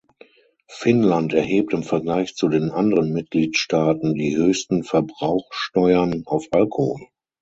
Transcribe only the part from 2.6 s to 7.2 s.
anderen Mitgliedstaaten die höchsten Verbrauchsteuern auf Alkohol.